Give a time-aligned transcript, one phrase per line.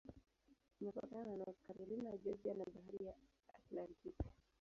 [0.79, 3.13] Imepakana na North Carolina, Georgia na Bahari ya
[3.57, 4.23] Atlantiki.